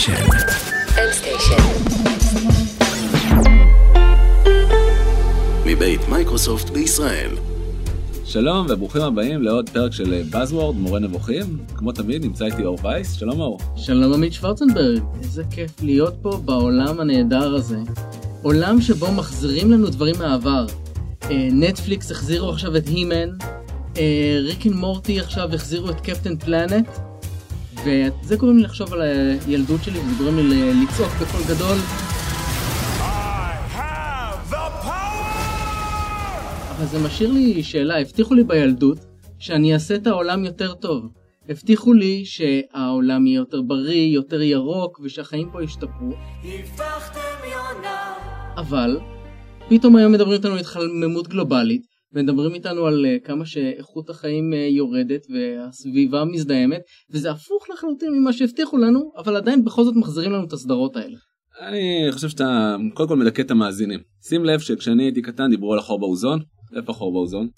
[0.00, 0.32] L-Station.
[0.96, 1.62] L-Station.
[5.66, 7.30] מבית מייקרוסופט בישראל.
[8.24, 11.58] שלום וברוכים הבאים לעוד פרק של Buzzword, מורה נבוכים.
[11.74, 13.58] כמו תמיד נמצא איתי אור וייס, שלום אור.
[13.76, 17.78] שלום עמית שוורצנברג, איזה כיף להיות פה בעולם הנהדר הזה.
[18.42, 20.66] עולם שבו מחזירים לנו דברים מהעבר.
[21.30, 23.28] אה, נטפליקס החזירו עכשיו את הימן,
[23.96, 26.88] אה, Rick and Morty עכשיו החזירו את קפטן פלנט,
[27.84, 29.00] וזה גורם לי לחשוב על
[29.46, 31.76] הילדות שלי, וזה גורם לי לצעוק בקול גדול.
[36.76, 38.98] אבל זה משאיר לי שאלה, הבטיחו לי בילדות
[39.38, 41.08] שאני אעשה את העולם יותר טוב.
[41.48, 46.12] הבטיחו לי שהעולם יהיה יותר בריא, יותר ירוק, ושהחיים פה ישתפרו.
[48.56, 48.98] אבל,
[49.68, 54.56] פתאום היום מדברים איתנו על התחממות גלובלית, ומדברים איתנו על uh, כמה שאיכות החיים uh,
[54.56, 60.44] יורדת והסביבה מזדהמת, וזה הפוך לחלוטין ממה שהבטיחו לנו, אבל עדיין בכל זאת מחזירים לנו
[60.44, 61.16] את הסדרות האלה.
[61.60, 64.00] אני חושב שאתה קודם כל מדכא את המאזינים.
[64.28, 66.40] שים לב שכשאני הייתי קטן דיברו על החור באוזון,
[66.76, 67.48] איפה החור באוזון?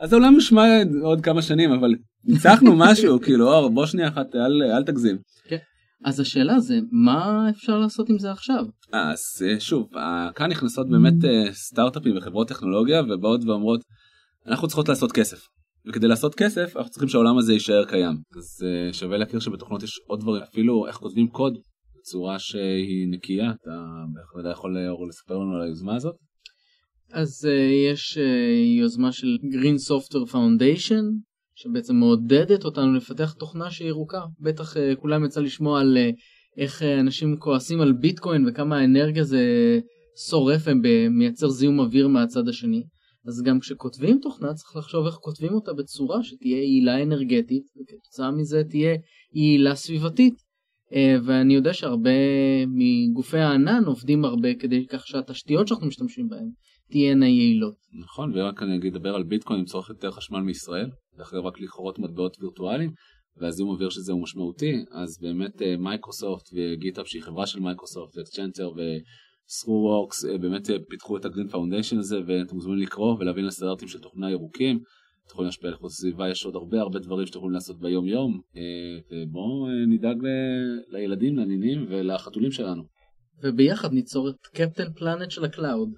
[0.00, 0.62] אז העולם נשמע
[1.02, 5.18] עוד כמה שנים אבל ניצחנו משהו כאילו אור בוא שנייה אחת אל, אל תגזים.
[5.48, 5.56] כן.
[6.04, 8.64] אז השאלה זה מה אפשר לעשות עם זה עכשיו?
[8.92, 9.88] אז אה, שוב
[10.34, 13.80] כאן נכנסות באמת אה, סטארט-אפים וחברות טכנולוגיה ובאות ואומרות
[14.46, 15.38] אנחנו צריכות לעשות כסף.
[15.88, 20.00] וכדי לעשות כסף אנחנו צריכים שהעולם הזה יישאר קיים אז אה, שווה להכיר שבתוכנות יש
[20.06, 21.58] עוד דברים אפילו איך כותבים קוד
[21.98, 23.84] בצורה שהיא נקייה אתה
[24.14, 26.14] בהחלט יכול לספר לנו על היוזמה הזאת.
[27.12, 31.04] אז uh, יש uh, יוזמה של Green Software Foundation
[31.54, 34.20] שבעצם מעודדת אותנו לפתח תוכנה שהיא ירוקה.
[34.40, 36.14] בטח uh, כולם יצא לשמוע על uh,
[36.62, 39.40] איך uh, אנשים כועסים על ביטקוין וכמה האנרגיה זה
[40.28, 42.82] שורף ומייצר זיהום אוויר מהצד השני.
[43.26, 48.62] אז גם כשכותבים תוכנה צריך לחשוב איך כותבים אותה בצורה שתהיה יעילה אנרגטית וכתוצאה מזה
[48.64, 48.96] תהיה
[49.32, 50.34] יעילה סביבתית.
[50.94, 52.10] אה, ואני יודע שהרבה
[52.66, 56.50] מגופי הענן עובדים הרבה כדי כך שהתשתיות שאנחנו משתמשים בהן
[56.90, 57.74] תהיינה יעילות.
[58.00, 61.98] נכון ורק אני אגיד דבר על ביטקוין עם צורך יותר חשמל מישראל, אגב רק לכרות
[61.98, 62.90] מטבעות וירטואליים
[63.36, 67.60] והזיהום אוויר של זה הוא משמעותי אז באמת אה, מייקרוסופט ו GitHub שהיא חברה של
[67.60, 72.54] מייקרוסופט ו Accenture ו ThoughtWorks אה, באמת אה, פיתחו את ה Green Foundation הזה ואתם
[72.54, 74.80] מוזמנים לקרוא ולהבין לסטנדרטים של תוכנה ירוקים.
[75.26, 78.06] אתם יכולים להשפיע על איכות הסביבה יש עוד הרבה הרבה דברים שאתם יכולים לעשות ביום
[78.06, 78.40] יום
[79.10, 80.16] ובואו נדאג
[80.88, 82.82] לילדים לנינים ולחתולים שלנו.
[83.42, 85.88] וביחד ניצור את קפטן פלנט של ה cloud.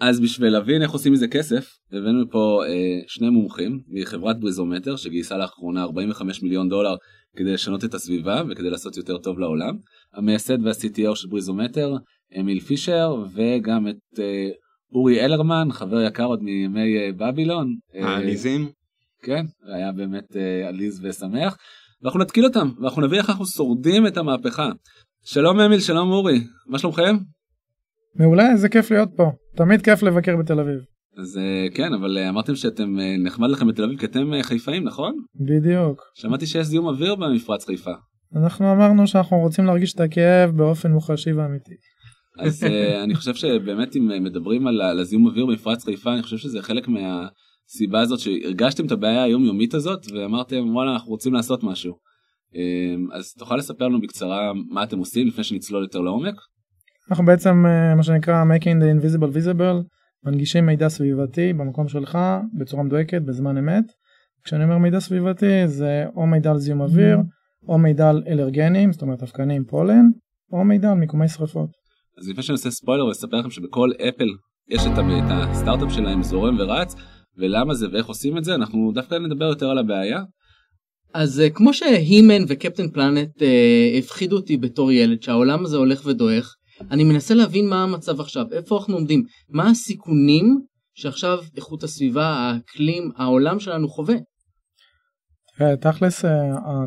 [0.00, 5.38] אז בשביל להבין איך עושים מזה כסף הבאנו פה אה, שני מומחים מחברת BreezoMeter שגייסה
[5.38, 6.94] לאחרונה 45 מיליון דולר
[7.36, 9.76] כדי לשנות את הסביבה וכדי לעשות יותר טוב לעולם.
[10.14, 11.92] המייסד וה-CTO של BreezoMeter
[12.40, 14.48] אמיל פישר וגם את אה,
[14.94, 17.76] אורי אלרמן חבר יקר עוד מימי אה, בבילון.
[17.94, 18.62] העליזים.
[18.62, 18.68] אה,
[19.22, 19.44] כן
[19.74, 21.56] היה באמת אה, עליז ושמח.
[22.02, 24.70] ואנחנו נתקיל אותם ואנחנו נביא איך אנחנו שורדים את המהפכה.
[25.24, 27.16] שלום אמיל שלום אורי מה שלומכם?
[28.14, 30.78] מעולה איזה כיף להיות פה תמיד כיף לבקר בתל אביב.
[31.18, 31.40] אז
[31.74, 35.14] כן אבל אמרתם שאתם נחמד לכם בתל אביב כי אתם חיפאים נכון?
[35.34, 36.02] בדיוק.
[36.14, 37.92] שמעתי שיש זיהום אוויר במפרץ חיפה.
[38.36, 41.74] אנחנו אמרנו שאנחנו רוצים להרגיש את הכאב באופן מוחשי ואמיתי.
[42.38, 42.64] אז
[43.04, 48.00] אני חושב שבאמת אם מדברים על הזיהום אוויר במפרץ חיפה אני חושב שזה חלק מהסיבה
[48.00, 51.94] הזאת שהרגשתם את הבעיה היומיומית הזאת ואמרתם וואלה אנחנו רוצים לעשות משהו.
[53.12, 56.34] אז תוכל לספר לנו בקצרה מה אתם עושים לפני שנצלול יותר לעומק?
[57.10, 57.64] אנחנו בעצם
[57.96, 59.82] מה שנקרא making the invisible visible
[60.24, 62.18] מנגישים מידע סביבתי במקום שלך
[62.58, 63.84] בצורה מדויקת בזמן אמת.
[64.44, 67.18] כשאני אומר מידע סביבתי זה או מידע על זיהום אוויר
[67.68, 70.04] או מידע על אלרגנים זאת אומרת אבקנים פולן
[70.52, 71.81] או מידע על מיקומי שרפות.
[72.18, 74.28] אז לפני שאני עושה ספוילר ואספר לכם שבכל אפל
[74.68, 74.92] יש את
[75.30, 76.94] הסטארט-אפ שלהם זורם ורץ
[77.36, 80.22] ולמה זה ואיך עושים את זה אנחנו דווקא נדבר יותר על הבעיה.
[81.14, 86.56] אז כמו שהימן וקפטן פלנט אה, הפחידו אותי בתור ילד שהעולם הזה הולך ודועך
[86.90, 90.60] אני מנסה להבין מה המצב עכשיו, איפה אנחנו עומדים, מה הסיכונים
[90.94, 94.14] שעכשיו איכות הסביבה, האקלים, העולם שלנו חווה.
[95.80, 96.24] תכלס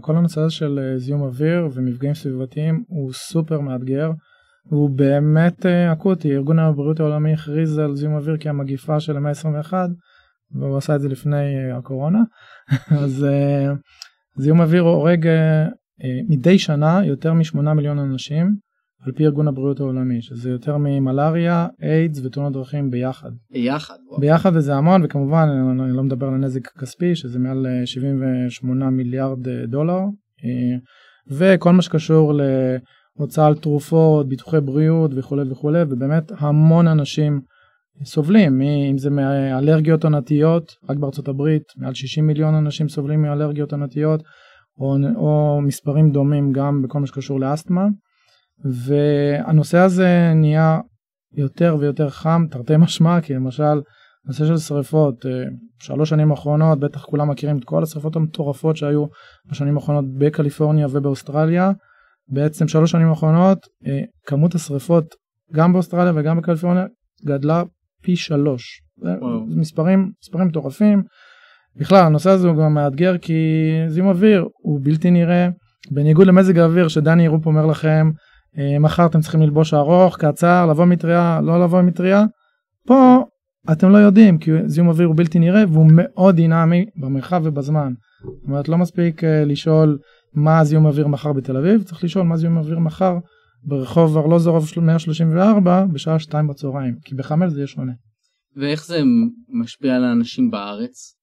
[0.02, 4.10] כל הנושא של זיהום אוויר ומפגעים סביבתיים הוא סופר מאתגר.
[4.70, 9.74] הוא באמת אקוטי, ארגון הבריאות העולמי הכריז על זיהום אוויר כמגיפה של המאה ה-21
[10.52, 12.20] והוא עשה את זה לפני הקורונה.
[13.04, 13.26] אז
[14.38, 15.28] זיהום אוויר הורג
[16.30, 18.56] מדי שנה יותר משמונה מיליון אנשים
[19.06, 23.30] על פי ארגון הבריאות העולמי שזה יותר ממלאריה, איידס ותאונות דרכים ביחד.
[23.52, 23.96] ביחד.
[24.20, 25.48] ביחד וזה המון וכמובן
[25.84, 30.00] אני לא מדבר על הנזק הכספי שזה מעל 78 מיליארד דולר
[31.32, 32.34] וכל מה שקשור
[33.20, 37.42] להוצאה על תרופות, ביטוחי בריאות וכולי וכולי ובאמת המון אנשים
[38.04, 44.24] סובלים אם זה מאלרגיות עונתיות רק בארצות הברית מעל 60 מיליון אנשים סובלים מאלרגיות עונתיות
[44.80, 47.86] או, או מספרים דומים גם בכל מה שקשור לאסתמה.
[48.64, 50.80] והנושא הזה נהיה
[51.34, 53.82] יותר ויותר חם, תרתי משמע, כי למשל
[54.26, 55.44] נושא של שריפות, אה,
[55.80, 59.06] שלוש שנים האחרונות, בטח כולם מכירים את כל השריפות המטורפות שהיו
[59.46, 61.72] בשנים האחרונות בקליפורניה ובאוסטרליה.
[62.28, 65.16] בעצם שלוש שנים האחרונות אה, כמות השריפות
[65.54, 66.86] גם באוסטרליה וגם בקליפורניה
[67.26, 67.64] גדלה
[68.02, 68.82] פי שלוש.
[69.48, 71.04] מספרים, מספרים מטורפים.
[71.76, 73.34] בכלל הנושא הזה הוא גם מאתגר כי
[73.88, 75.50] זיהום אוויר הוא בלתי נראה.
[75.92, 78.12] בניגוד למזג האוויר שדני רופ אומר לכם
[78.58, 82.24] אה, מחר אתם צריכים ללבוש ארוך, קצר, לבוא מטריה, לא לבוא מטריה.
[82.88, 83.24] פה
[83.72, 87.94] אתם לא יודעים כי זיהום אוויר הוא בלתי נראה והוא מאוד דינמי במרחב ובזמן.
[88.24, 89.98] זאת אומרת לא מספיק uh, לשאול
[90.36, 93.18] מה זיהום אוויר מחר בתל אביב, צריך לשאול מה זיהום אוויר מחר
[93.64, 97.92] ברחוב ארלוזורוב 134 בשעה 2 בצהריים, כי בחמש זה יהיה שונה.
[98.56, 99.02] ואיך זה
[99.50, 101.16] משפיע על האנשים בארץ?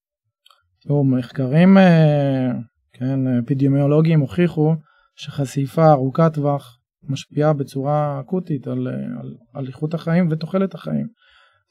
[0.81, 2.53] תראו, מחקרים אה,
[2.93, 4.75] כן, אפידמיולוגיים הוכיחו
[5.17, 6.79] שחשיפה ארוכת טווח
[7.09, 8.89] משפיעה בצורה אקוטית על,
[9.21, 11.07] על, על איכות החיים ותוחלת החיים.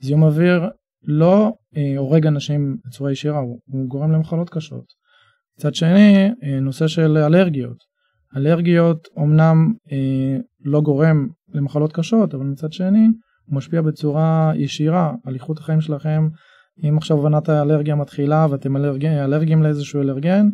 [0.01, 0.69] זיהום אוויר
[1.03, 5.00] לא אה, הורג אנשים בצורה ישירה, הוא, הוא גורם למחלות קשות.
[5.57, 7.77] מצד שני, אה, נושא של אלרגיות.
[8.37, 13.07] אלרגיות אומנם אה, לא גורם למחלות קשות, אבל מצד שני,
[13.45, 16.27] הוא משפיע בצורה ישירה על איכות החיים שלכם.
[16.83, 19.05] אם עכשיו עונת האלרגיה מתחילה ואתם אלרג...
[19.05, 20.49] אלרגיים לאיזשהו אלרגן,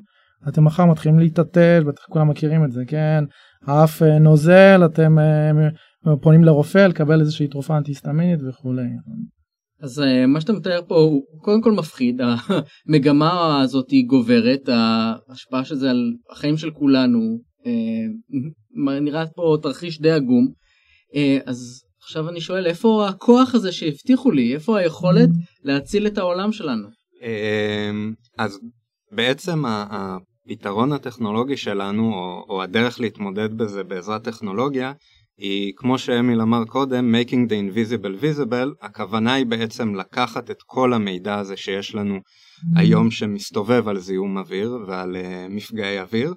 [0.47, 3.23] אתם מחר מתחילים להתעטש, בטח כולם מכירים את זה, כן?
[3.65, 5.51] האף אה, נוזל, אתם אה,
[6.21, 8.87] פונים לרופא לקבל איזושהי תרופה אנטיסטמינית וכולי.
[9.81, 12.21] אז אה, מה שאתה מתאר פה הוא קודם כל מפחיד,
[12.87, 17.39] המגמה הזאת היא גוברת, ההשפעה של זה על החיים של כולנו,
[19.01, 20.47] נראה פה תרחיש די עגום,
[21.45, 25.29] אז עכשיו אני שואל איפה הכוח הזה שהבטיחו לי, איפה היכולת
[25.63, 26.87] להציל את העולם שלנו?
[28.37, 28.59] אז
[29.11, 32.13] בעצם הפתרון הטכנולוגי שלנו,
[32.49, 34.93] או הדרך להתמודד בזה בעזרת טכנולוגיה,
[35.37, 40.93] היא כמו שאמיל אמר קודם, making the invisible visible, הכוונה היא בעצם לקחת את כל
[40.93, 42.19] המידע הזה שיש לנו
[42.75, 46.33] היום שמסתובב על זיהום אוויר ועל uh, מפגעי אוויר,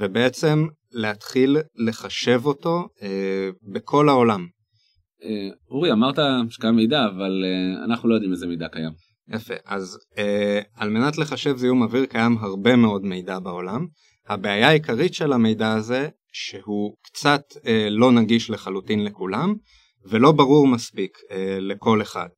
[0.00, 3.02] ובעצם להתחיל לחשב אותו uh,
[3.72, 4.46] בכל העולם.
[5.20, 5.26] Uh,
[5.70, 6.18] אורי, אמרת
[6.50, 9.06] שקיים מידע, אבל uh, אנחנו לא יודעים איזה מידע קיים.
[9.28, 13.86] יפה, אז אה, על מנת לחשב זיהום אוויר קיים הרבה מאוד מידע בעולם.
[14.28, 19.54] הבעיה העיקרית של המידע הזה שהוא קצת אה, לא נגיש לחלוטין לכולם
[20.10, 22.28] ולא ברור מספיק אה, לכל אחד.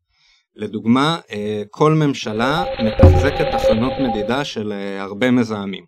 [0.56, 5.84] לדוגמה, אה, כל ממשלה מתחזקת תחנות מדידה של אה, הרבה מזהמים.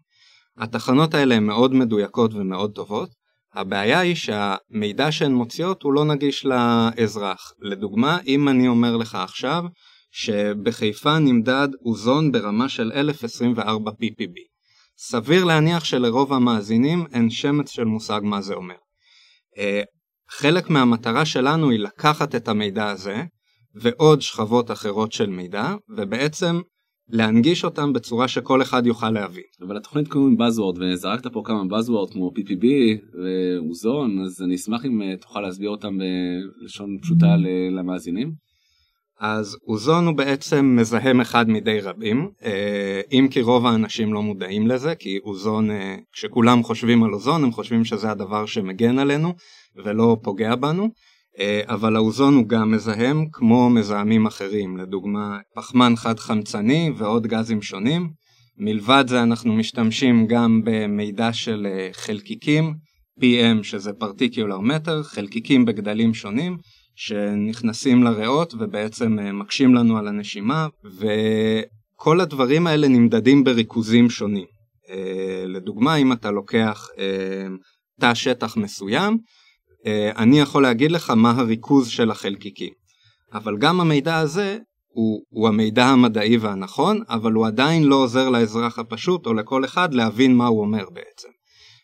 [0.59, 3.09] התחנות האלה הן מאוד מדויקות ומאוד טובות.
[3.55, 7.53] הבעיה היא שהמידע שהן מוציאות הוא לא נגיש לאזרח.
[7.61, 9.65] לדוגמה, אם אני אומר לך עכשיו
[10.11, 14.50] שבחיפה נמדד אוזון ברמה של 1024 ppb.
[15.03, 18.75] סביר להניח שלרוב המאזינים אין שמץ של מושג מה זה אומר.
[19.57, 19.61] Uh,
[20.31, 23.23] חלק מהמטרה שלנו היא לקחת את המידע הזה
[23.75, 26.61] ועוד שכבות אחרות של מידע ובעצם
[27.09, 29.45] להנגיש אותם בצורה שכל אחד יוכל להבין.
[29.67, 32.67] אבל התוכנית קוראים Buzzword וזרקת פה כמה Buzzword כמו PPB
[33.23, 37.37] ואוזון אז אני אשמח אם אה, תוכל להסביר אותם בלשון פשוטה
[37.71, 38.50] למאזינים.
[39.21, 44.67] אז אוזון הוא בעצם מזהם אחד מדי רבים, אה, אם כי רוב האנשים לא מודעים
[44.67, 49.35] לזה, כי אוזון, אה, כשכולם חושבים על אוזון הם חושבים שזה הדבר שמגן עלינו
[49.85, 50.89] ולא פוגע בנו,
[51.39, 57.63] אה, אבל האוזון הוא גם מזהם כמו מזהמים אחרים, לדוגמה פחמן חד חמצני ועוד גזים
[57.63, 58.09] שונים.
[58.59, 62.75] מלבד זה אנחנו משתמשים גם במידע של חלקיקים,
[63.21, 66.57] PM שזה פרטיקולר מטר, חלקיקים בגדלים שונים.
[67.03, 74.47] שנכנסים לריאות ובעצם אה, מקשים לנו על הנשימה וכל הדברים האלה נמדדים בריכוזים שונים.
[74.91, 77.47] אה, לדוגמה אם אתה לוקח אה,
[78.01, 79.19] תא שטח מסוים
[80.17, 82.73] אני יכול להגיד לך מה הריכוז של החלקיקים
[83.33, 88.79] אבל גם המידע הזה הוא, הוא המידע המדעי והנכון אבל הוא עדיין לא עוזר לאזרח
[88.79, 91.29] הפשוט או לכל אחד להבין מה הוא אומר בעצם.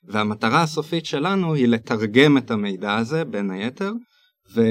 [0.04, 3.92] והמטרה הסופית שלנו היא לתרגם את המידע הזה בין היתר
[4.54, 4.62] ו,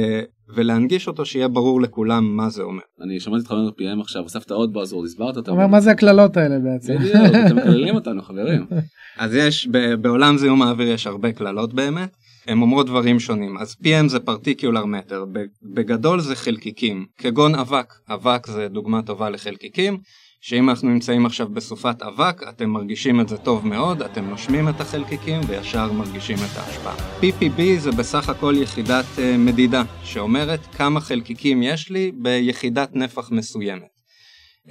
[0.55, 2.81] ולהנגיש אותו שיהיה ברור לכולם מה זה אומר.
[3.01, 5.51] אני שמעתי אותך אומר PM עכשיו, הוספת עוד בוזורד, הסברת אותם.
[5.51, 6.95] אומר מה זה הקללות האלה בעצם.
[6.95, 7.15] בדיוק,
[7.45, 8.65] אתם מקללים אותנו חברים.
[9.17, 9.67] אז יש,
[10.01, 12.09] בעולם זיהום האוויר יש הרבה קללות באמת,
[12.47, 13.57] הן אומרות דברים שונים.
[13.57, 15.25] אז PM זה פרטיקולר מטר,
[15.73, 19.97] בגדול זה חלקיקים, כגון אבק, אבק זה דוגמה טובה לחלקיקים.
[20.41, 24.81] שאם אנחנו נמצאים עכשיו בסופת אבק, אתם מרגישים את זה טוב מאוד, אתם נושמים את
[24.81, 26.95] החלקיקים וישר מרגישים את ההשפעה.
[27.21, 33.95] PPB זה בסך הכל יחידת uh, מדידה, שאומרת כמה חלקיקים יש לי ביחידת נפח מסוימת.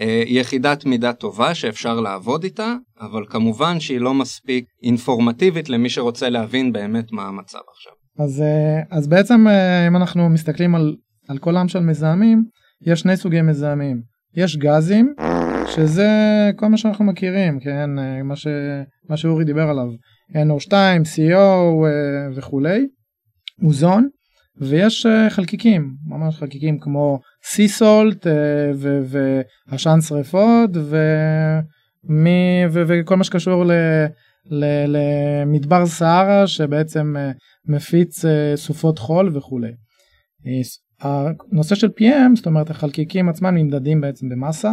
[0.01, 6.29] אה, יחידת מידה טובה שאפשר לעבוד איתה, אבל כמובן שהיא לא מספיק אינפורמטיבית למי שרוצה
[6.29, 7.93] להבין באמת מה המצב עכשיו.
[8.19, 10.97] אז, אה, אז בעצם אה, אם אנחנו מסתכלים על,
[11.29, 12.45] על כל עם של מזהמים,
[12.87, 14.15] יש שני סוגי מזהמים.
[14.37, 15.15] יש גזים,
[15.67, 16.09] שזה
[16.57, 17.91] כל מה שאנחנו מכירים, כן,
[18.25, 18.47] מה, ש,
[19.09, 19.87] מה שאורי דיבר עליו,
[20.33, 20.73] NO2,
[21.05, 21.85] CO
[22.35, 22.87] וכולי,
[23.63, 24.09] אוזון,
[24.61, 28.71] ויש חלקיקים, ממש חלקיקים כמו סי סולט אה,
[29.69, 30.71] ועשן שריפות
[32.71, 33.73] וכל מה שקשור ל,
[34.51, 37.31] ל, למדבר סהרה שבעצם אה,
[37.69, 39.73] מפיץ אה, סופות חול וכולי.
[41.01, 44.71] הנושא של PM זאת אומרת החלקיקים עצמם נמדדים בעצם במסה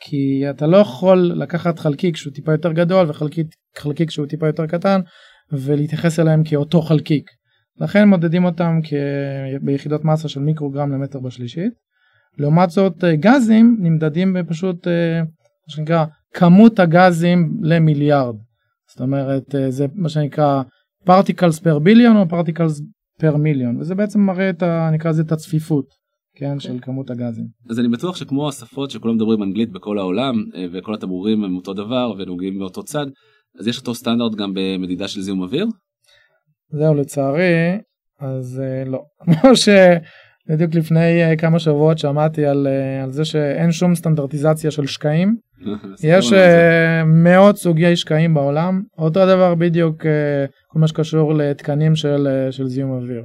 [0.00, 5.00] כי אתה לא יכול לקחת חלקיק שהוא טיפה יותר גדול וחלקיק שהוא טיפה יותר קטן
[5.52, 7.30] ולהתייחס אליהם כאותו חלקיק.
[7.80, 8.80] לכן מודדים אותם
[9.62, 11.72] ביחידות מסה של מיקרוגרם למטר בשלישית.
[12.38, 18.34] לעומת זאת אה, גזים נמדדים בפשוט אה, מה שנקרא כמות הגזים למיליארד.
[18.90, 20.62] זאת אומרת אה, זה מה שנקרא
[21.08, 22.82] particles per billion או particles
[23.20, 24.90] per million וזה בעצם מראה את ה...
[24.92, 25.86] נקרא לזה את הצפיפות
[26.36, 26.60] כן okay.
[26.60, 27.46] של כמות הגזים.
[27.70, 30.34] אז אני בטוח שכמו השפות שכולם מדברים אנגלית בכל העולם
[30.72, 33.06] וכל התמרורים הם אותו דבר ונוגעים באותו צד
[33.60, 35.66] אז יש אותו סטנדרט גם במדידה של זיהום אוויר?
[36.70, 37.78] זהו לצערי
[38.20, 39.68] אז לא כמו ש...
[40.48, 42.66] בדיוק לפני uh, כמה שבועות שמעתי על,
[43.02, 45.36] על זה שאין שום סטנדרטיזציה של שקעים.
[46.02, 46.32] יש
[47.06, 48.82] מאות סוגי שקעים בעולם.
[48.98, 50.02] אותו דבר בדיוק
[50.68, 53.24] כל מה שקשור לתקנים של, של זיהום אוויר.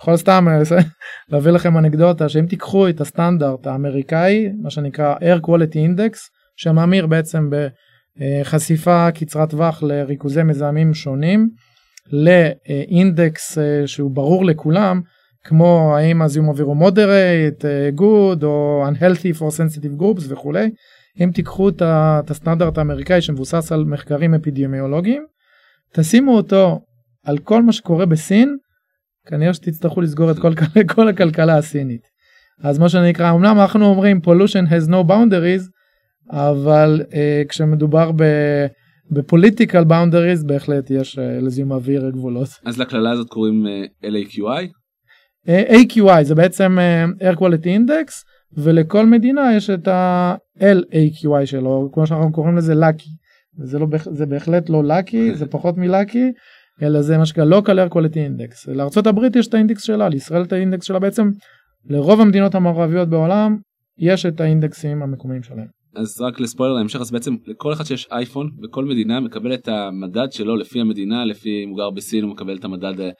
[0.00, 0.46] יכול סתם
[1.30, 6.18] להביא לכם אנקדוטה שאם תיקחו את הסטנדרט האמריקאי מה שנקרא air quality index
[6.56, 7.50] שממיר בעצם
[8.20, 11.48] בחשיפה קצרת טווח לריכוזי מזהמים שונים
[12.12, 15.00] לאינדקס שהוא ברור לכולם
[15.44, 20.70] כמו האם הזיהום אוויר הוא moderate, uh, good או unhealthy for sensitive groups וכולי.
[21.20, 25.26] אם תיקחו את הסטנדרט האמריקאי שמבוסס על מחקרים אפידמיולוגיים,
[25.92, 26.80] תשימו אותו
[27.24, 28.56] על כל מה שקורה בסין,
[29.26, 30.52] כנראה שתצטרכו לסגור את כל,
[30.94, 32.06] כל הכלכלה הסינית.
[32.62, 35.70] אז מה שנקרא, אמנם אנחנו אומרים pollution has no boundaries,
[36.30, 38.22] אבל uh, כשמדובר ב...
[39.10, 42.48] בפוליטיקל באונדריז בהחלט יש uh, לזיהום אוויר גבולות.
[42.66, 44.84] אז לקללה הזאת קוראים uh, LAQI?
[45.48, 48.12] AQI זה בעצם אה, Air Quality Index
[48.56, 53.08] ולכל מדינה יש את ה-LAQI שלו כמו שאנחנו קוראים לזה לקי
[53.62, 56.32] זה, לא, זה בהחלט לא לקי זה פחות מלקי
[56.82, 60.52] אלא זה מה שנקרא local air quality index לארה"ב יש את האינדקס שלה לישראל את
[60.52, 61.30] האינדקס שלה בעצם
[61.90, 63.56] לרוב המדינות המערביות בעולם
[63.98, 65.84] יש את האינדקסים המקומיים שלהם.
[65.96, 70.32] אז רק לספוילר להמשך אז בעצם לכל אחד שיש אייפון בכל מדינה מקבל את המדד
[70.32, 73.10] שלו לפי המדינה לפי אם הוא גר בסין הוא מקבל את המדד אה,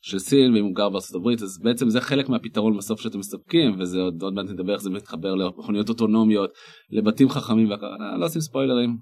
[0.00, 3.80] של סין ואם הוא גר בארצות הברית אז בעצם זה חלק מהפתרון בסוף שאתם מספקים
[3.80, 6.50] וזה עוד, עוד מעט נדבר איך זה מתחבר למכוניות אוטונומיות
[6.90, 7.86] לבתים חכמים והכל
[8.18, 8.96] לא עושים ספוילרים.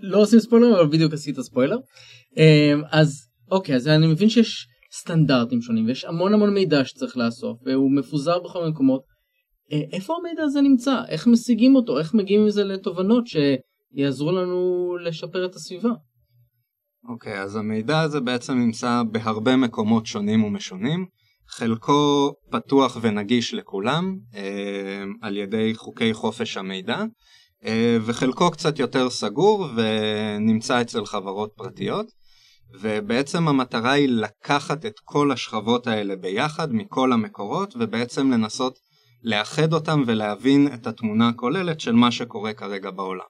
[0.00, 1.76] לא עושים ספוילרים אבל בדיוק עשית ספוילר
[2.36, 7.58] אמ, אז אוקיי אז אני מבין שיש סטנדרטים שונים ויש המון המון מידע שצריך לאסוף
[7.64, 9.02] והוא מפוזר בכל מיני מקומות.
[9.72, 14.96] אה, איפה המידע הזה נמצא איך משיגים אותו איך מגיעים עם זה לתובנות שיעזרו לנו
[15.04, 15.90] לשפר את הסביבה.
[17.08, 21.06] אוקיי, okay, אז המידע הזה בעצם נמצא בהרבה מקומות שונים ומשונים.
[21.48, 27.04] חלקו פתוח ונגיש לכולם אה, על ידי חוקי חופש המידע,
[28.04, 32.06] וחלקו קצת יותר סגור ונמצא אצל חברות פרטיות.
[32.80, 38.78] ובעצם המטרה היא לקחת את כל השכבות האלה ביחד מכל המקורות ובעצם לנסות
[39.22, 43.24] לאחד אותם ולהבין את התמונה הכוללת של מה שקורה כרגע בעולם.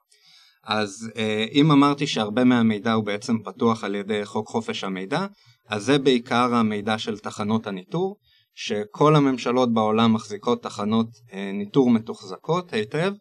[0.63, 5.25] אז אה, אם אמרתי שהרבה מהמידע הוא בעצם פתוח על ידי חוק חופש המידע,
[5.69, 8.17] אז זה בעיקר המידע של תחנות הניטור,
[8.55, 13.17] שכל הממשלות בעולם מחזיקות תחנות אה, ניטור מתוחזקות היטב, אה,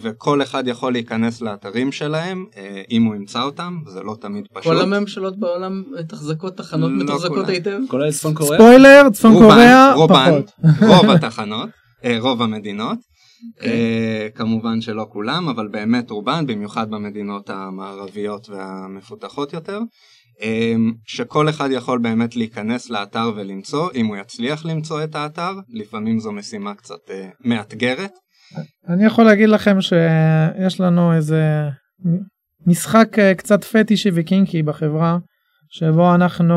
[0.00, 2.46] וכל אחד יכול להיכנס לאתרים שלהם
[2.90, 4.72] אם הוא ימצא אותם, זה לא תמיד פשוט.
[4.72, 7.78] כל הממשלות בעולם מתחזקות תחנות לא מתוחזקות היטב?
[7.88, 8.58] כולל צפון קוריאה?
[8.58, 10.52] ספוילר, צפון קוריאה פחות.
[10.88, 11.68] רוב התחנות,
[12.20, 12.98] רוב המדינות.
[12.98, 13.56] Okay.
[13.58, 14.28] אוקיי.
[14.28, 19.80] Uh, כמובן שלא כולם, אבל באמת רובן, במיוחד במדינות המערביות והמפותחות יותר,
[20.38, 20.42] uh,
[21.06, 26.32] שכל אחד יכול באמת להיכנס לאתר ולמצוא, אם הוא יצליח למצוא את האתר, לפעמים זו
[26.32, 27.12] משימה קצת uh,
[27.44, 28.12] מאתגרת.
[28.88, 31.68] אני יכול להגיד לכם שיש לנו איזה
[32.66, 35.18] משחק קצת פטישי וקינקי בחברה,
[35.70, 36.56] שבו אנחנו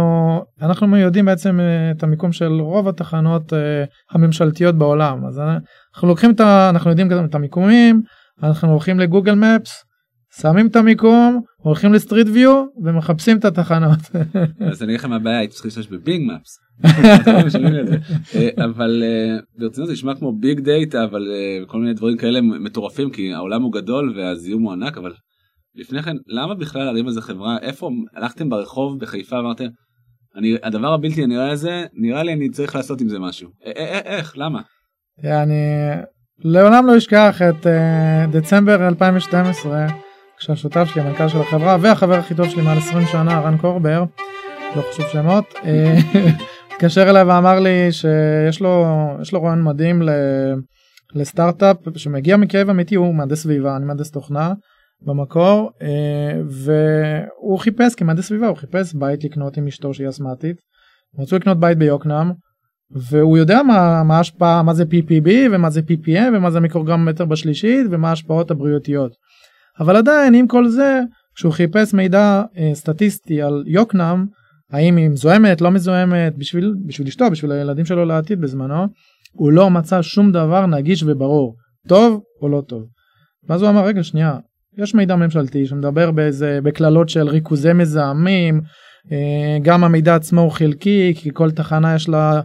[0.62, 1.60] אנחנו יודעים בעצם
[1.92, 3.54] את המיקום של רוב התחנות
[4.12, 6.42] הממשלתיות בעולם אז אנחנו לוקחים את.
[6.42, 8.02] אנחנו יודעים את המיקומים,
[8.44, 9.84] אנחנו הולכים ל Google Maps,
[10.42, 14.00] שמים את המיקום, הולכים ל Street View ומחפשים את התחנות.
[14.72, 16.60] אז אני אגיד לך מה הבעיה, הייתי צריך להשתמש ב Bing Maps.
[18.66, 23.10] אבל אה, ברצינות זה נשמע כמו big data אבל אה, כל מיני דברים כאלה מטורפים
[23.10, 25.14] כי העולם הוא גדול והזיהום הוא ענק אבל
[25.76, 29.66] לפני כן למה בכלל להרים איזה חברה איפה הלכתם ברחוב בחיפה ואמרתם
[30.36, 33.50] אני הדבר הבלתי הנראה הזה נראה לי אני צריך לעשות עם זה משהו
[34.06, 34.62] איך למה.
[35.24, 35.56] אני
[36.40, 40.05] לעולם לא אשכח את uh, דצמבר 2012
[40.38, 44.04] כשהשותף שלי המנכ"ל של החברה והחבר הכי טוב שלי מעל 20 שנה רן קורבר
[44.76, 45.98] לא חשוב שמות אה,
[46.72, 48.86] התקשר אליי ואמר לי שיש לו
[49.34, 50.10] לו רעיון מדהים ל,
[51.16, 54.54] לסטארט-אפ שמגיע מכאב אמיתי הוא מהנדס סביבה אני מהנדס תוכנה
[55.02, 60.58] במקור אה, והוא חיפש כמהנדס סביבה הוא חיפש בית לקנות עם אשתו שהיא אסמטית.
[61.20, 62.32] רצו לקנות בית ביוקנעם
[62.92, 67.88] והוא יודע מה, מה ההשפעה מה זה PPB ומה זה PPM ומה זה מיקרוגרם בשלישית
[67.92, 69.12] ומה ההשפעות הבריאותיות.
[69.80, 71.02] אבל עדיין עם כל זה
[71.36, 74.26] כשהוא חיפש מידע אה, סטטיסטי על יוקנעם
[74.72, 78.88] האם היא מזוהמת לא מזוהמת בשביל בשביל אשתו בשביל הילדים שלו לעתיד בזמנו
[79.32, 81.56] הוא לא מצא שום דבר נגיש וברור
[81.88, 82.86] טוב או לא טוב.
[83.50, 84.38] ואז הוא אמר רגע שנייה
[84.78, 88.62] יש מידע ממשלתי שמדבר באיזה בקללות של ריכוזי מזהמים
[89.12, 92.42] אה, גם המידע עצמו הוא חלקי כי כל תחנה יש לה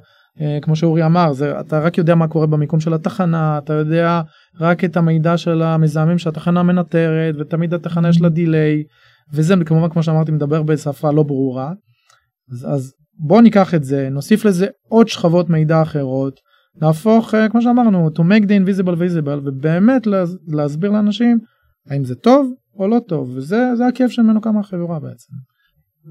[0.62, 4.22] כמו שאורי אמר זה אתה רק יודע מה קורה במיקום של התחנה אתה יודע
[4.60, 8.82] רק את המידע של המזהמים שהתחנה מנטרת ותמיד התחנה יש לה דיליי
[9.32, 11.72] וזה כמובן כמו שאמרתי מדבר בשפה לא ברורה.
[12.52, 16.40] אז, אז בוא ניקח את זה נוסיף לזה עוד שכבות מידע אחרות
[16.80, 20.06] נהפוך אה, כמו שאמרנו to make the invisible visible ובאמת
[20.48, 21.38] להסביר לאנשים
[21.90, 25.32] האם זה טוב או לא טוב וזה הכיף שממנו קמה החברה בעצם.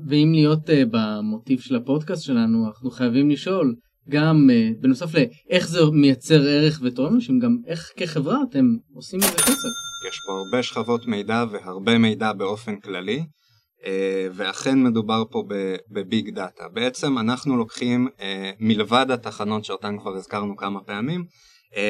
[0.08, 3.76] ואם להיות uh, במוטיב של הפודקאסט שלנו אנחנו חייבים לשאול
[4.10, 9.38] גם uh, בנוסף לאיך זה מייצר ערך ותורם אנשים גם איך כחברה אתם עושים מזה
[9.38, 9.70] כסף.
[10.10, 13.86] יש פה הרבה שכבות מידע והרבה מידע באופן כללי uh,
[14.34, 15.44] ואכן מדובר פה
[15.92, 16.64] בביג דאטה.
[16.74, 18.22] בעצם אנחנו לוקחים uh,
[18.60, 21.24] מלבד התחנות שאותן כבר הזכרנו כמה פעמים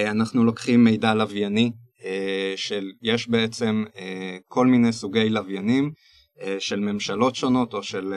[0.08, 1.72] אנחנו לוקחים מידע לווייני
[2.56, 3.84] של יש בעצם
[4.48, 5.92] כל מיני סוגי לוויינים
[6.60, 8.14] של ממשלות שונות או של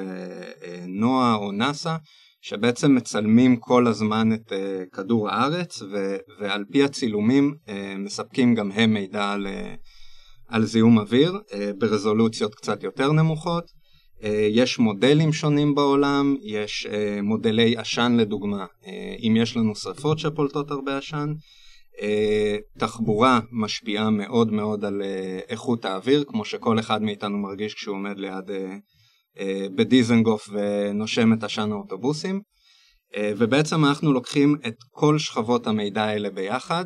[0.88, 1.96] נועה או נאסא
[2.44, 8.72] שבעצם מצלמים כל הזמן את uh, כדור הארץ ו- ועל פי הצילומים uh, מספקים גם
[8.72, 9.76] הם מידע על, uh,
[10.48, 13.64] על זיהום אוויר uh, ברזולוציות קצת יותר נמוכות.
[14.20, 18.86] Uh, יש מודלים שונים בעולם, יש uh, מודלי עשן לדוגמה, uh,
[19.22, 21.32] אם יש לנו שרפות שפולטות הרבה עשן.
[21.96, 27.96] Uh, תחבורה משפיעה מאוד מאוד על uh, איכות האוויר, כמו שכל אחד מאיתנו מרגיש כשהוא
[27.96, 28.52] עומד ליד uh,
[29.76, 32.40] בדיזנגוף ונושם את עשן האוטובוסים
[33.16, 36.84] אה, ובעצם אנחנו לוקחים את כל שכבות המידע האלה ביחד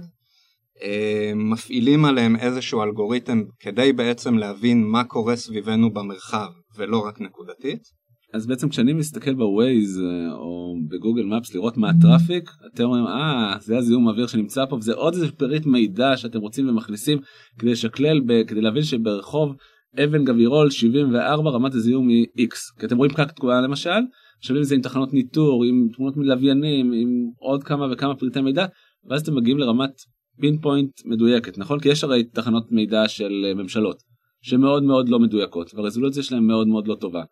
[0.83, 8.07] אה, מפעילים עליהם איזשהו אלגוריתם כדי בעצם להבין מה קורה סביבנו במרחב ולא רק נקודתית.
[8.35, 10.01] אז בעצם כשאני מסתכל בווייז
[10.33, 14.65] או ב Google Maps לראות מה ה traffic אתם אומרים אה זה הזיהום האוויר שנמצא
[14.67, 17.19] פה וזה עוד איזה פריט מידע שאתם רוצים ומכניסים
[17.59, 19.57] כדי לשקלל כדי להבין שברחוב
[20.05, 22.81] אבן גבירול 74 רמת הזיהום היא x.
[22.81, 24.01] כי אתם רואים פקק תקועה למשל?
[24.40, 28.67] משווים זה עם תחנות ניטור עם תמונות מלוויינים עם עוד כמה וכמה פריטי מידע
[29.05, 29.91] ואז אתם מגיעים לרמת
[30.40, 31.81] pinpoint מדויקת נכון?
[31.81, 34.03] כי יש הרי תחנות מידע של אה, ממשלות
[34.43, 37.23] שמאוד מאוד לא מדויקות והרזולוציה שלהם מאוד מאוד לא טובה.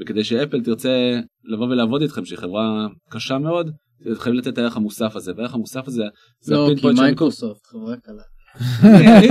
[0.00, 3.70] וכדי שאפל תרצה לבוא ולעבוד איתכם שהיא חברה קשה מאוד
[4.14, 6.04] חייבים לתת את הערך המוסף הזה והערך המוסף הזה
[6.40, 8.22] זה לא, כי מייקרוסופט חברה קלה.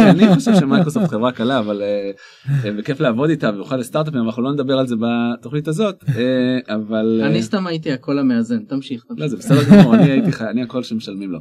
[0.09, 2.11] אני חושב שמייקרוסופט חברה קלה אבל אה,
[2.65, 7.21] אה, בכיף לעבוד איתה במיוחד לסטארט-אפים אנחנו לא נדבר על זה בתוכנית הזאת אה, אבל
[7.25, 9.03] אני סתם הייתי הקול המאזן תמשיך.
[9.17, 11.39] לא, זה בסדר גמור אני הייתי אני הקול שמשלמים לו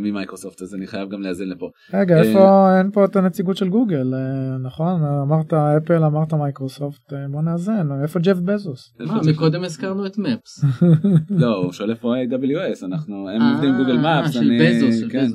[0.00, 1.70] ממייקרוסופט אז אני חייב גם לאזן פה.
[1.94, 4.14] רגע איפה אין פה את הנציגות של גוגל
[4.62, 8.94] נכון אמרת אפל אמרת מייקרוסופט בוא נאזן איפה ג'ף בזוס.
[9.26, 10.64] מקודם הזכרנו את Maps.
[11.42, 14.32] לא הוא שואל איפה AWS אנחנו הם עובדים Google Maps.
[14.32, 15.26] של בזוס כן.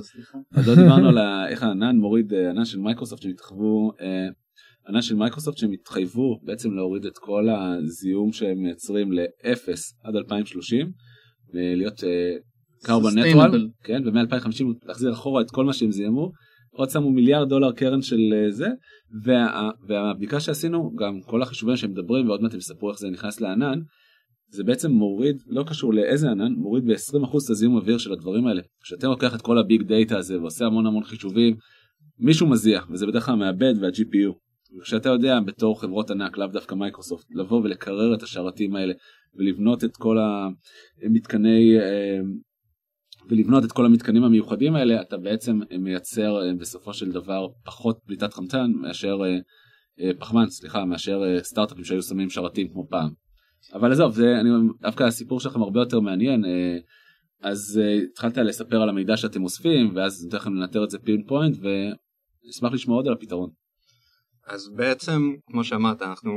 [0.55, 1.17] עוד לא דיברנו על
[1.49, 4.27] איך הענן מוריד אה, ענן של מייקרוסופט שהתחייבו אה,
[4.87, 10.91] ענן של מייקרוסופט שהם התחייבו בעצם להוריד את כל הזיהום שהם מייצרים לאפס עד 2030
[11.53, 12.35] ולהיות אה,
[13.15, 16.31] neutral כן ומ-2050 להחזיר אחורה את כל מה שהם זיהמו.
[16.71, 18.67] עוד שמו מיליארד דולר קרן של זה
[19.23, 23.41] וה, והבדיקה שעשינו גם כל החישובים שהם מדברים ועוד מעט הם יספרו איך זה נכנס
[23.41, 23.79] לענן
[24.49, 28.61] זה בעצם מוריד לא קשור לאיזה ענן מוריד ב-20% את הזיהום אוויר של הדברים האלה
[28.81, 31.55] כשאתה לוקח את כל ה big data הזה ועושה המון המון חישובים
[32.19, 34.33] מישהו מזיע וזה בדרך כלל המעבד וה-GPU
[34.79, 38.93] וכשאתה יודע בתור חברות ענק לאו דווקא מייקרוסופט לבוא ולקרר את השרתים האלה
[39.35, 40.17] ולבנות את כל
[41.03, 42.19] המתקני אה,
[43.29, 48.33] ולבנות את כל המתקנים המיוחדים האלה אתה בעצם מייצר אה, בסופו של דבר פחות פליטת
[48.33, 49.17] חמצן מאשר
[49.99, 53.26] אה, פחמן, סליחה, מאשר סטארט-אפים שהיו שמים שרתים כמו פעם.
[53.73, 54.49] אבל עזוב, זה, אני,
[54.81, 56.45] דווקא הסיפור שלכם הרבה יותר מעניין.
[56.45, 56.77] אה,
[57.41, 61.23] אז uh, התחלת לספר על המידע שאתם אוספים ואז נותן לכם לנטר את זה פין
[61.27, 63.49] פוינט ונשמח לשמוע עוד על הפתרון.
[64.47, 66.31] אז בעצם כמו שאמרת אנחנו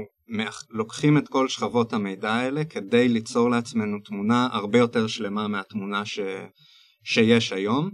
[0.71, 6.21] לוקחים את כל שכבות המידע האלה כדי ליצור לעצמנו תמונה הרבה יותר שלמה מהתמונה ש...
[7.05, 7.91] שיש היום.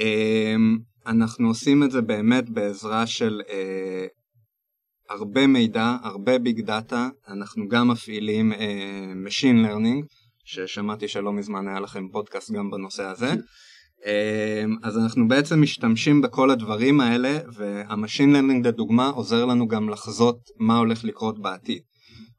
[0.00, 4.06] אמ, אנחנו עושים את זה באמת בעזרה של אה,
[5.10, 10.06] הרבה מידע, הרבה big data, אנחנו גם מפעילים אה, Machine Learning,
[10.44, 13.34] ששמעתי שלא מזמן היה לכם פודקאסט גם בנושא הזה.
[14.06, 19.88] אמ, אז אנחנו בעצם משתמשים בכל הדברים האלה וה machine learning לדוגמה עוזר לנו גם
[19.88, 21.82] לחזות מה הולך לקרות בעתיד.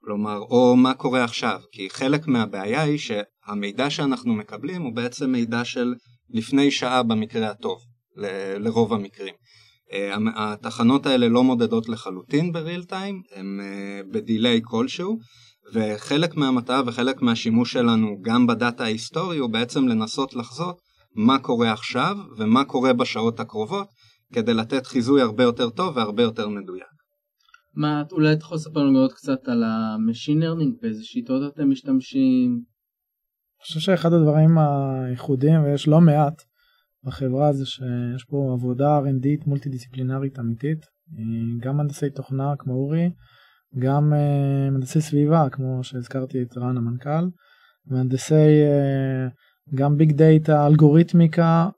[0.02, 5.66] כלומר, או מה קורה עכשיו, כי חלק מהבעיה היא שהמידע שאנחנו מקבלים הוא בעצם מידע
[5.66, 5.94] של
[6.30, 7.80] לפני שעה במקרה הטוב,
[8.16, 9.34] ל- לרוב המקרים.
[9.94, 15.20] אה, התחנות האלה לא מודדות לחלוטין בריל טיים, הן אה, בדיליי כלשהו,
[15.74, 20.82] וחלק מהמטרה וחלק מהשימוש שלנו גם בדאטה ההיסטורי הוא בעצם לנסות לחזות
[21.16, 23.88] מה קורה עכשיו ומה קורה בשעות הקרובות
[24.34, 26.96] כדי לתת חיזוי הרבה יותר טוב והרבה יותר מדויק.
[27.76, 31.70] מה, אולי אתה יכול לספר לנו עוד קצת על ה machine learning, באיזה שיטות אתם
[31.70, 32.52] משתמשים?
[32.52, 36.42] אני חושב שאחד הדברים הייחודיים ויש לא מעט
[37.06, 40.86] בחברה זה שיש פה עבודה R&D ית מולטי דיסציפלינרית אמיתית,
[41.62, 43.10] גם הנדסי תוכנה כמו אורי,
[43.80, 47.26] גם אה, מהנדסי סביבה כמו שהזכרתי את רן המנכ"ל,
[47.86, 51.70] מהנדסי אה, גם big data, אלגוריתמיקה,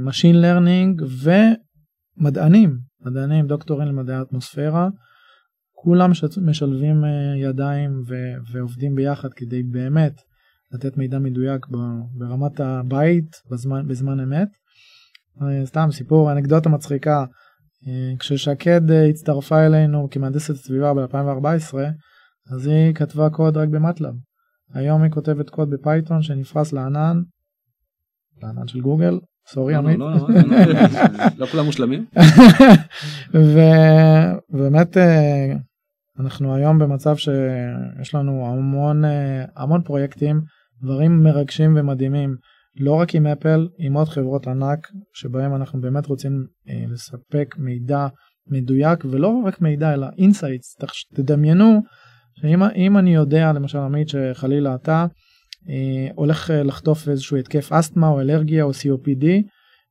[0.00, 4.88] machine learning ומדענים, מדענים, דוקטורים למדעי האטמוספירה,
[5.72, 6.10] כולם
[6.42, 7.04] משלבים
[7.36, 10.12] ידיים ו- ועובדים ביחד כדי באמת
[10.72, 11.66] לתת מידע מדויק
[12.14, 14.61] ברמת הבית בזמן, בזמן אמת.
[15.64, 17.24] סתם סיפור, אנקדוטה מצחיקה.
[17.88, 21.74] אה, כששקד אה, הצטרפה אלינו כמהנדסת סביבה ב-2014
[22.52, 24.14] אז היא כתבה קוד רק במטלב.
[24.74, 27.22] היום היא כותבת קוד בפייתון שנפרס לענן,
[28.42, 29.98] לענן של גוגל, sorry לא, עמית.
[29.98, 30.28] לא, לא,
[31.38, 32.06] לא כולם מושלמים.
[34.52, 35.54] ובאמת אה,
[36.20, 39.02] אנחנו היום במצב שיש לנו המון
[39.56, 40.40] המון פרויקטים,
[40.82, 42.36] דברים מרגשים ומדהימים.
[42.76, 48.06] לא רק עם אפל, עם עוד חברות ענק שבהם אנחנו באמת רוצים אה, לספק מידע
[48.46, 50.76] מדויק ולא רק מידע אלא insights,
[51.14, 51.80] תדמיינו
[52.40, 55.06] שאם אני יודע למשל עמית שחלילה אתה
[55.68, 59.26] אה, הולך אה, לחטוף איזשהו התקף אסתמה או אלרגיה או COPD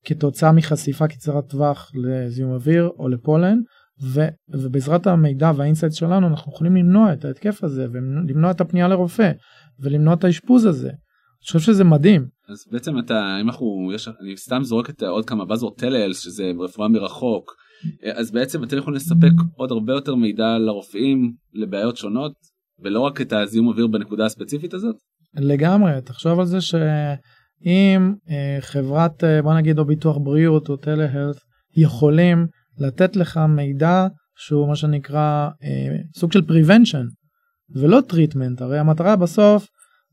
[0.05, 3.57] כתוצאה מחשיפה קצרת טווח לזיהום אוויר או ל pollen
[4.03, 8.87] ו, ובעזרת המידע וה insights שלנו אנחנו יכולים למנוע את ההתקף הזה ולמנוע את הפנייה
[8.87, 9.31] לרופא
[9.79, 10.89] ולמנוע את האשפוז הזה.
[10.89, 12.27] אני חושב שזה מדהים.
[12.51, 16.51] אז בעצם אתה אם אנחנו יש אני סתם זורק את עוד כמה buzzwords telehealth שזה
[16.59, 17.55] רפואה מרחוק
[18.15, 22.33] אז בעצם אתם יכולים לספק עוד הרבה יותר מידע לרופאים לבעיות שונות
[22.79, 24.95] ולא רק את הזיהום אוויר בנקודה הספציפית הזאת.
[25.37, 31.35] לגמרי תחשוב על זה שאם אה, חברת אה, בוא נגיד או ביטוח בריאות או telehealth
[31.77, 37.05] יכולים לתת לך מידע שהוא מה שנקרא אה, סוג של prevention
[37.75, 39.67] ולא treatment הרי המטרה בסוף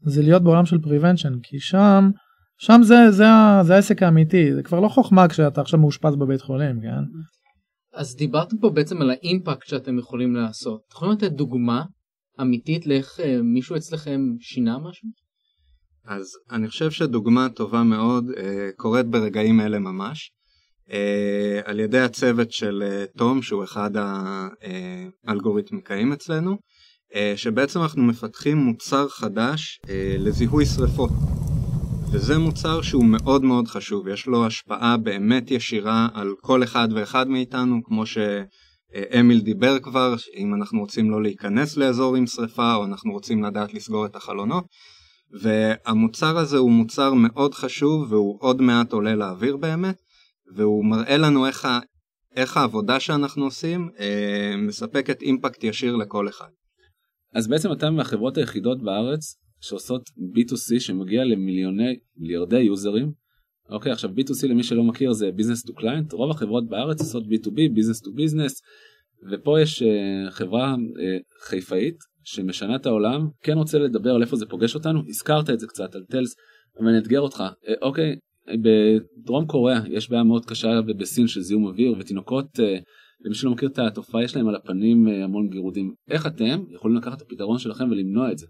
[0.06, 2.10] זה להיות בעולם של prevention כי שם
[2.58, 3.24] שם זה, זה,
[3.62, 7.20] זה העסק האמיתי, זה כבר לא חוכמה כשאתה עכשיו מאושפז בבית חולים, כן?
[7.94, 10.80] אז דיברתם פה בעצם על ה impact שאתם יכולים לעשות.
[10.88, 11.84] אתם יכולים לתת דוגמה
[12.40, 15.08] אמיתית לאיך אה, מישהו אצלכם שינה משהו?
[16.06, 20.30] אז אני חושב שדוגמה טובה מאוד אה, קורית ברגעים אלה ממש.
[20.92, 23.90] אה, על ידי הצוות של אה, תום שהוא אחד
[25.26, 26.56] האלגוריתמיקאים אצלנו,
[27.14, 31.10] אה, שבעצם אנחנו מפתחים מוצר חדש אה, לזיהוי שריפות.
[32.12, 37.28] וזה מוצר שהוא מאוד מאוד חשוב, יש לו השפעה באמת ישירה על כל אחד ואחד
[37.28, 43.12] מאיתנו, כמו שאמיל דיבר כבר, אם אנחנו רוצים לא להיכנס לאזור עם שריפה או אנחנו
[43.12, 44.64] רוצים לדעת לסגור את החלונות.
[45.42, 49.96] והמוצר הזה הוא מוצר מאוד חשוב והוא עוד מעט עולה לאוויר באמת,
[50.56, 51.78] והוא מראה לנו איך, ה...
[52.36, 56.48] איך העבודה שאנחנו עושים אה, מספקת impact ישיר לכל אחד.
[57.34, 63.12] אז בעצם אתם מהחברות היחידות בארץ שעושות B2C שמגיע למיליוני מיליארדי יוזרים.
[63.70, 67.74] אוקיי עכשיו B2C למי שלא מכיר זה business to client רוב החברות בארץ עושות B2B
[67.74, 68.62] business to business
[69.30, 74.46] ופה יש אה, חברה אה, חיפאית שמשנה את העולם כן רוצה לדבר על איפה זה
[74.46, 75.02] פוגש אותנו.
[75.08, 76.34] הזכרת את זה קצת על טלס
[76.76, 77.40] ואני אתגר אותך.
[77.40, 78.16] uh, אוקיי
[78.62, 82.46] בדרום קוריאה יש בעיה מאוד קשה ובסין של זיהום אוויר ותינוקות
[83.24, 85.94] למי שלא מכיר את התופעה יש להם על הפנים המון גירודים.
[86.10, 88.46] איך אתם יכולים לקחת את הפתרון שלכם ולמנוע את זה.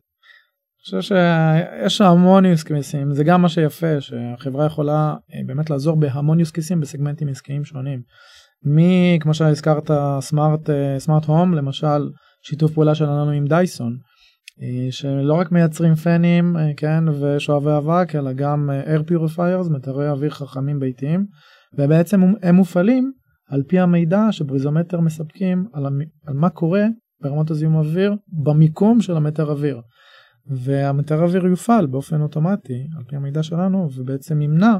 [0.85, 6.41] חושב שיש המון use cases זה גם מה שיפה שהחברה יכולה אה, באמת לעזור בהמון
[6.41, 8.03] use cases בסגמנטים עסקיים שונים.
[8.65, 12.11] מי כמו שהזכרת סמארט סמארט הום למשל
[12.43, 13.97] שיתוף פעולה שלנו עם דייסון
[14.63, 20.81] אה, שלא רק מייצרים פנים כן ושואבי אבק אלא גם air purifiers מטרי אוויר חכמים
[20.81, 21.27] ביתיים
[21.79, 23.13] ובעצם הם מופעלים
[23.51, 26.01] על פי המידע שבריזומטר מספקים על, המ...
[26.27, 26.85] על מה קורה
[27.23, 28.15] ברמות הזיהום אוויר
[28.45, 29.81] במיקום של המטר אוויר.
[30.51, 34.77] והמטר אוויר יופעל באופן אוטומטי על פי המידע שלנו ובעצם ימנע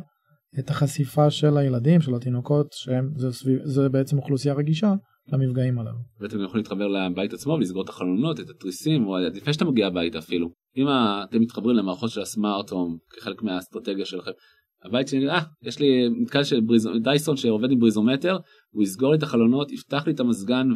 [0.59, 4.95] את החשיפה של הילדים של התינוקות שהם זה, סביב, זה בעצם אוכלוסייה רגישה
[5.33, 5.99] למפגעים הללו.
[6.21, 10.19] ואתם יכולים להתחבר לבית עצמו ולסגור את החלונות את התריסים או לפני שאתה מגיע הביתה
[10.19, 10.87] אפילו אם
[11.29, 14.31] אתם מתחברים למערכות של הסמארט הום כחלק מהאסטרטגיה שלכם.
[14.85, 16.89] הבית שלי אה יש לי מתקן של בריז...
[17.03, 18.37] דייסון שעובד עם בריזומטר
[18.71, 20.69] הוא יסגור לי את החלונות יפתח לי את המזגן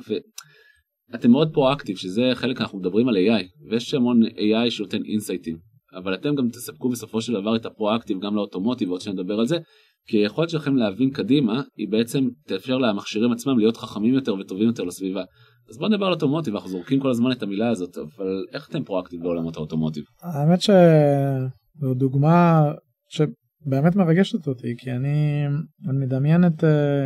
[1.13, 5.57] ואתם מאוד פרואקטיב שזה חלק אנחנו מדברים על AI ויש המון AI שנותן אינסייטים
[5.95, 9.59] אבל אתם גם תספקו בסופו של דבר את הפרואקטיב גם לאוטומוטיב ועוד שנדבר על זה
[10.07, 14.83] כי היכולת שלכם להבין קדימה היא בעצם תאפשר למכשירים עצמם להיות חכמים יותר וטובים יותר
[14.85, 15.23] לסביבה.
[15.71, 18.85] אז בוא נדבר על אוטומוטיב אנחנו זורקים כל הזמן את המילה הזאת אבל איך אתם
[18.85, 20.05] פרואקטיב בעולמות האוטומוטיב.
[20.23, 22.63] האמת שזו דוגמה
[23.09, 25.45] שבאמת מרגשת אותי כי אני,
[25.89, 26.65] אני מדמיין את,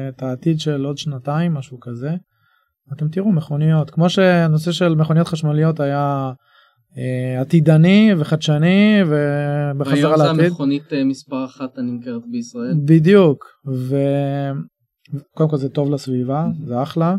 [0.08, 2.10] את העתיד של עוד שנתיים משהו כזה.
[2.92, 6.32] אתם תראו מכוניות כמו שהנושא של מכוניות חשמליות היה
[6.98, 10.24] אה, עתידני וחדשני ובחזרה לעתיד.
[10.24, 12.74] היום זה המכונית אה, מספר אחת הנמכרת בישראל.
[12.84, 17.16] בדיוק וקודם כל זה טוב לסביבה זה אחלה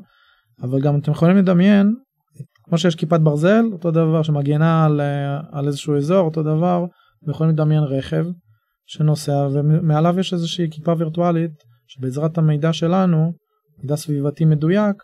[0.62, 1.96] אבל גם אתם יכולים לדמיין
[2.64, 6.86] כמו שיש כיפת ברזל אותו דבר שמגנה על, אה, על איזשהו אזור אותו דבר
[7.28, 8.26] ויכולים לדמיין רכב
[8.86, 11.52] שנוסע ומעליו יש איזושהי כיפה וירטואלית
[11.88, 13.34] שבעזרת המידע שלנו
[13.82, 14.96] מידע סביבתי מדויק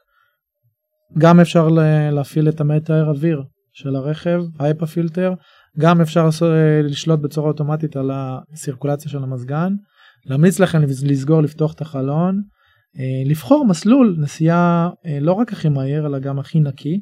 [1.17, 1.67] גם אפשר
[2.11, 5.33] להפעיל את המטר אוויר של הרכב, האפה פילטר,
[5.79, 9.73] גם אפשר אה, לשלוט בצורה אוטומטית על הסירקולציה של המזגן,
[10.25, 12.41] להמליץ לכם לסגור לפתוח את החלון,
[12.99, 16.99] אה, לבחור מסלול נסיעה אה, לא רק הכי מהיר אלא גם הכי נקי,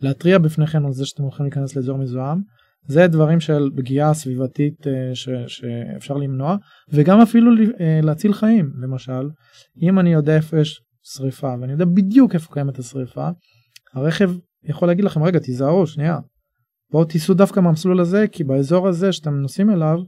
[0.00, 2.38] להתריע בפניכם על זה שאתם הולכים להיכנס לאזור מזוהם,
[2.86, 6.56] זה דברים של פגיעה סביבתית ש, שאפשר למנוע
[6.88, 7.50] וגם אפילו
[8.02, 8.72] להציל חיים.
[8.82, 9.28] למשל
[9.82, 13.28] אם אני יודע איפה יש שריפה ואני יודע בדיוק איפה קיימת השריפה
[13.94, 14.30] הרכב
[14.64, 16.18] יכול להגיד לכם רגע תיזהרו שנייה
[16.90, 19.98] בואו תיסעו דווקא מהמסלול הזה כי באזור הזה שאתם נוסעים אליו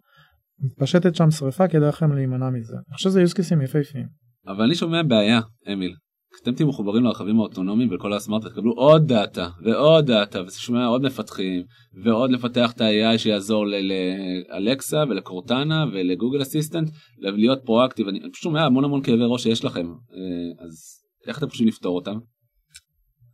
[0.60, 2.74] מתפשטת שם שריפה כדאי לכם להימנע מזה.
[2.74, 4.06] אני חושב שזה use case ים יפהפיים.
[4.46, 5.40] אבל אני שומע בעיה
[5.72, 5.94] אמיל.
[6.34, 11.02] כשאתם תהיו מחוברים לרכבים האוטונומיים ולכל ה smart ותקבלו עוד data ועוד data ושומע עוד
[11.02, 11.62] מפתחים
[12.04, 18.84] ועוד לפתח את ה-AI שיעזור לאלקסה ולקורטנה ולגוגל אסיסטנט להיות פרואקטיב אני פשוט שומע המון
[18.84, 22.18] המון כאבי ראש שיש לכם אה, אז איך אתם חושבים לפתור אותם?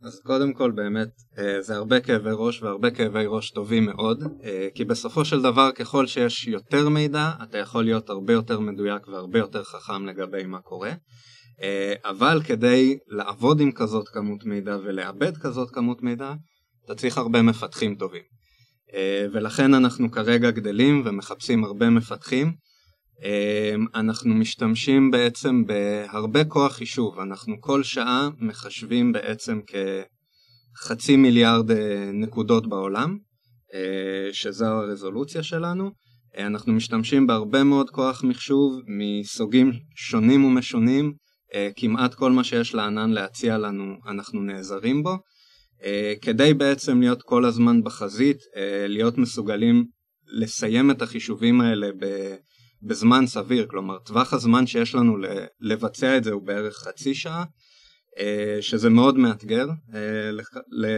[0.03, 4.67] אז קודם כל באמת אה, זה הרבה כאבי ראש והרבה כאבי ראש טובים מאוד אה,
[4.75, 9.39] כי בסופו של דבר ככל שיש יותר מידע אתה יכול להיות הרבה יותר מדויק והרבה
[9.39, 10.91] יותר חכם לגבי מה קורה.
[11.61, 16.33] אה, אבל כדי לעבוד עם כזאת כמות מידע ולעבד כזאת כמות מידע
[16.85, 18.23] אתה צריך הרבה מפתחים טובים.
[19.33, 22.53] ולכן אנחנו כרגע גדלים ומחפשים הרבה מפתחים
[23.95, 29.59] אנחנו משתמשים בעצם בהרבה כוח חישוב, אנחנו כל שעה מחשבים בעצם
[30.77, 33.17] כחצי מיליארד אה, נקודות בעולם,
[33.73, 35.91] אה, שזו הרזולוציה שלנו.
[36.37, 41.13] אה, אנחנו משתמשים בהרבה מאוד כוח מחשוב מסוגים שונים ומשונים,
[41.75, 45.17] כמעט כל מה שיש לענן להציע לנו אנחנו נעזרים בו,
[46.21, 48.37] כדי בעצם להיות כל הזמן בחזית,
[48.87, 49.85] להיות מסוגלים
[50.27, 52.05] לסיים את החישובים האלה ב...
[52.83, 55.17] בזמן סביר, כלומר טווח הזמן שיש לנו
[55.61, 57.43] לבצע את זה הוא בערך חצי שעה,
[58.19, 60.31] אה, שזה מאוד מאתגר אה,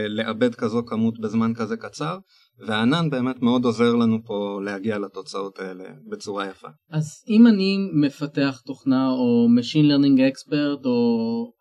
[0.08, 2.18] לאבד כזו כמות בזמן כזה קצר,
[2.66, 6.68] והענן באמת מאוד עוזר לנו פה להגיע לתוצאות האלה בצורה יפה.
[6.90, 11.52] אז אם אני מפתח תוכנה או Machine Learning Expert או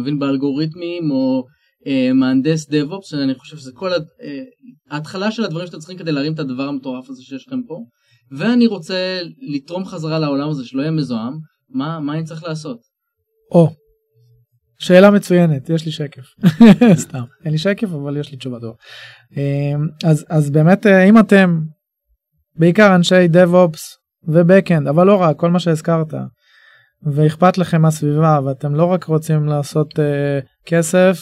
[0.00, 1.44] מבין באלגוריתמים או
[1.86, 3.90] אה, מהנדס DevOps, שאני חושב שזה כל
[4.90, 7.78] ההתחלה של הדברים שאתם צריכים כדי להרים את הדבר המטורף הזה שיש לכם פה,
[8.30, 9.20] ואני רוצה
[9.54, 11.32] לתרום חזרה לעולם הזה שלא יהיה מזוהם,
[11.68, 12.78] מה, מה אני צריך לעשות?
[13.52, 13.70] או,
[14.78, 16.22] שאלה מצוינת, יש לי שקף.
[17.04, 18.74] סתם, אין לי שקף אבל יש לי תשובה טובה.
[19.36, 21.60] אמ, אז, אז באמת אה, אם אתם
[22.56, 23.80] בעיקר אנשי DevOps
[24.28, 26.14] ובקאנד, אבל לא רק, כל מה שהזכרת,
[27.02, 30.02] ואכפת לכם מהסביבה ואתם לא רק רוצים לעשות אה,
[30.66, 31.18] כסף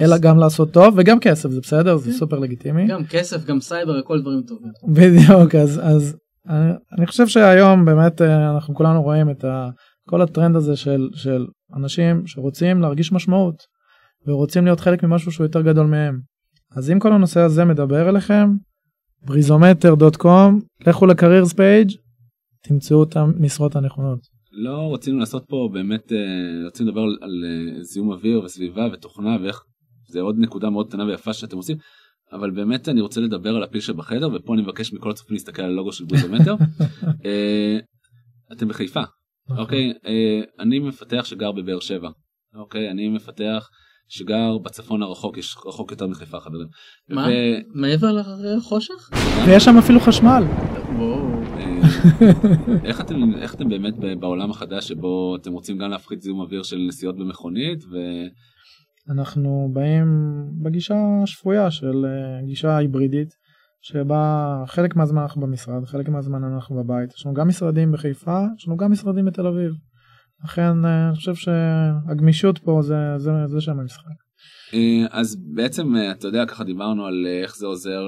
[0.00, 2.16] אלא גם לעשות טוב וגם כסף זה בסדר זה כן.
[2.16, 6.16] סופר לגיטימי גם כסף גם סייבר הכל דברים טובים בדיוק אז אז
[6.98, 9.70] אני חושב שהיום באמת אה, אנחנו כולנו רואים את ה,
[10.08, 13.62] כל הטרנד הזה של, של אנשים שרוצים להרגיש משמעות
[14.26, 16.20] ורוצים להיות חלק ממשהו שהוא יותר גדול מהם.
[16.76, 18.48] אז אם כל הנושא הזה מדבר אליכם,
[19.22, 21.90] BreezoMeter.com, לכו לקריירס פייג',
[22.62, 24.18] תמצאו את המשרות הנכונות.
[24.52, 29.36] לא רצינו לעשות פה באמת, אה, רצינו לדבר על, על אה, זיהום אוויר וסביבה ותוכנה
[29.42, 29.62] ואיך,
[30.08, 31.76] זה עוד נקודה מאוד קטנה ויפה שאתם עושים,
[32.32, 35.70] אבל באמת אני רוצה לדבר על הפיל שבחדר, ופה אני מבקש מכל הצופים להסתכל על
[35.70, 36.54] הלוגו של בוזומטר.
[37.26, 37.78] אה,
[38.52, 39.02] אתם בחיפה,
[39.48, 39.58] נכון.
[39.58, 39.92] אוקיי?
[40.06, 42.08] אה, אני מפתח שגר בבאר שבע,
[42.54, 42.90] אוקיי?
[42.90, 43.68] אני מפתח
[44.08, 46.66] שגר בצפון הרחוק, יש רחוק יותר מחיפה חברים.
[47.08, 47.26] מה?
[47.28, 48.12] ו- מעבר
[48.56, 49.10] לחושך?
[49.46, 50.44] ויש שם אפילו חשמל.
[51.58, 51.80] אה,
[52.84, 56.78] איך אתם איך אתם באמת בעולם החדש שבו אתם רוצים גם להפחית זיהום אוויר של
[56.88, 57.96] נסיעות במכונית ו...
[59.10, 60.06] אנחנו באים
[60.62, 63.28] בגישה השפויה של אה, גישה היברידית
[63.80, 68.68] שבה חלק מהזמן אנחנו במשרד חלק מהזמן אנחנו בבית יש לנו גם משרדים בחיפה יש
[68.68, 69.72] לנו גם משרדים בתל אביב.
[70.44, 74.25] לכן אה, אני חושב שהגמישות פה זה זה זה שם המשחק.
[74.74, 78.02] אה, אז בעצם אה, אתה יודע ככה דיברנו על אה, איך זה עוזר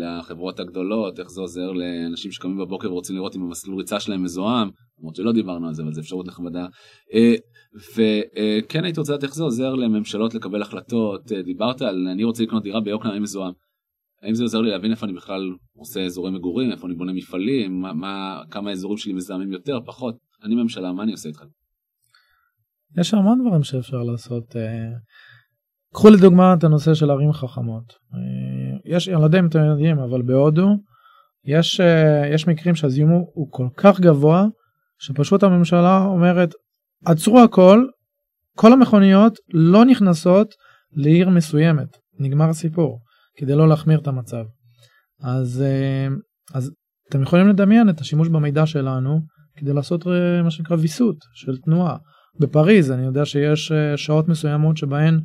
[0.00, 4.70] לחברות הגדולות איך זה עוזר לאנשים שקמים בבוקר ורוצים לראות אם המסלול ריצה שלהם מזוהם
[4.98, 6.66] למרות שלא דיברנו על זה אבל זו אפשרות נחמדה.
[7.94, 12.62] וכן הייתי רוצה לדעת איך זה עוזר לממשלות לקבל החלטות דיברת על אני רוצה לקנות
[12.62, 13.52] דירה ביוקנעם האם מזוהם.
[14.22, 17.80] האם זה עוזר לי להבין איפה אני בכלל עושה אזורי מגורים איפה אני בונה מפעלים
[17.80, 21.44] מה, מה כמה אזורים שלי מזהמים יותר פחות אני ממשלה מה אני עושה איתך.
[23.00, 24.56] יש המון דברים שאפשר לעשות.
[25.96, 27.92] קחו לדוגמה את הנושא של ערים חכמות.
[28.14, 30.68] אה, יש, אני לא יודע אם אתם יודעים, אבל בהודו
[31.44, 34.44] יש, אה, יש מקרים שהזיהום הוא- כל כך גבוה,
[34.98, 36.54] שפשוט הממשלה אומרת,
[37.04, 37.86] עצרו הכל,
[38.56, 40.54] כל המכוניות לא נכנסות
[40.92, 43.00] לעיר מסוימת, נגמר הסיפור,
[43.36, 44.44] כדי לא להחמיר את המצב.
[45.22, 46.08] אז, אה,
[46.54, 46.72] אז
[47.08, 49.20] אתם יכולים לדמיין את השימוש במידע שלנו
[49.56, 50.06] כדי לעשות
[50.44, 51.96] מה שנקרא ויסות של תנועה.
[52.40, 55.20] בפריז אני יודע שיש שעות מסוימות שבהן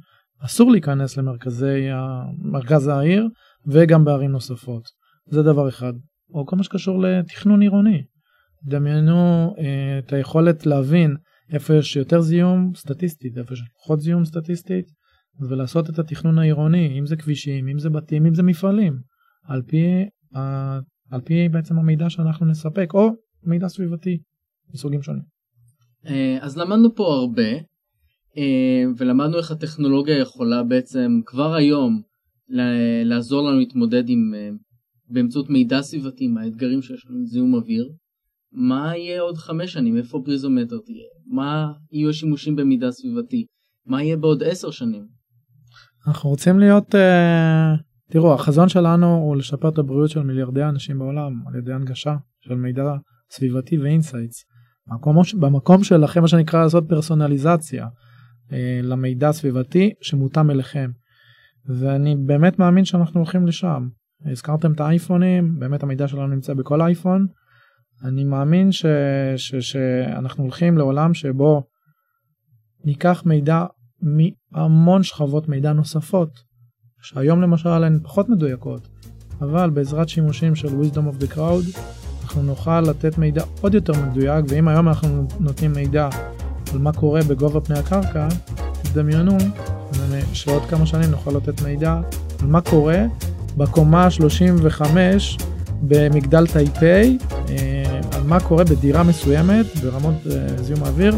[0.46, 1.88] אסור להיכנס למרכזי
[2.38, 3.28] מרכז העיר
[3.68, 4.84] וגם בערים נוספות.
[5.28, 5.94] זה דבר אחד.
[6.34, 8.04] או כל מה שקשור לתכנון עירוני.
[8.64, 11.16] דמיינו אה, את היכולת להבין
[11.54, 14.86] איפה יש יותר זיהום סטטיסטית, איפה יש פחות זיהום סטטיסטית,
[15.40, 19.00] ולעשות את התכנון העירוני, אם זה כבישים, אם זה בתים, אם זה מפעלים,
[19.48, 19.86] על פי,
[20.36, 20.80] ה-
[21.12, 23.10] על פי בעצם המידע שאנחנו נספק, או
[23.44, 24.18] מידע סביבתי
[24.74, 25.24] מסוגים שונים.
[26.08, 27.60] אה, אז למדנו פה הרבה, אה,
[28.98, 32.02] ולמדנו איך הטכנולוגיה יכולה בעצם כבר היום
[33.04, 34.50] לעזור לנו להתמודד עם, אה,
[35.10, 37.90] באמצעות מידע סביבתי, עם האתגרים שיש לנו עם זיהום אוויר.
[38.52, 39.98] מה יהיה עוד חמש שנים?
[39.98, 41.06] איפה פריזומטר תהיה?
[41.26, 43.46] מה יהיו השימושים במידע סביבתי?
[43.86, 45.08] מה יהיה בעוד עשר שנים?
[46.08, 47.76] אנחנו רוצים להיות, אה,
[48.12, 52.56] תראו, החזון שלנו הוא לשפר את הבריאות של מיליארדי אנשים בעולם על ידי הנגשה של
[52.56, 52.84] מידע
[53.32, 54.46] סביבתי ו insights.
[54.88, 57.90] במקום, במקום שלכם מה שנקרא לעשות פרסונליזציה אה,
[58.84, 60.92] למידע הסביבתי שמותאם אליכם.
[61.66, 63.88] ואני באמת מאמין שאנחנו הולכים לשם.
[64.26, 67.28] הזכרתם את האייפונים, באמת המידע שלנו נמצא בכל אייפון.
[68.04, 68.86] אני מאמין ש,
[69.38, 71.64] ש, שאנחנו הולכים לעולם שבו
[72.86, 73.66] ניקח מידע
[74.02, 76.30] מהמון שכבות מידע נוספות,
[77.02, 78.88] שהיום למשל הן פחות מדויקות,
[79.42, 81.80] אבל בעזרת שימושים של wisdom of the crowd
[82.24, 86.10] אנחנו נוכל לתת מידע עוד יותר מדויק, ואם היום אנחנו נותנים מידע
[86.74, 88.28] על מה קורה בגובה פני הקרקע,
[88.82, 89.38] תדמיינו
[90.34, 92.00] שעוד כמה שנים נוכל לתת מידע
[92.42, 93.04] על מה קורה
[93.58, 95.38] בקומה 35
[95.82, 97.18] במגדל טייפיי,
[97.50, 101.16] אה, על מה קורה בדירה מסוימת ברמות אה, זיהום האוויר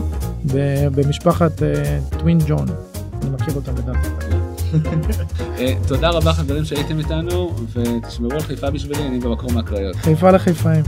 [0.96, 2.68] במשפחת אה, טווין ג'ון.
[3.22, 3.74] אני מכיר אותם.
[5.60, 9.96] אה, תודה רבה חברים שהייתם איתנו ותשמרו על חיפה בשבילי אני במקום מהקריות.
[9.96, 10.84] חיפה לחיפאים.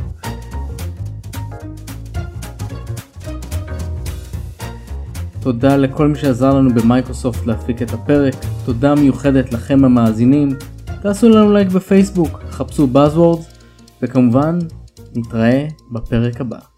[5.46, 8.34] תודה לכל מי שעזר לנו במייקרוסופט להפיק את הפרק,
[8.66, 10.50] תודה מיוחדת לכם המאזינים,
[11.02, 13.62] תעשו לנו לייק בפייסבוק, חפשו Buzzwords,
[14.02, 14.60] וכמובן,
[15.16, 16.75] נתראה בפרק הבא.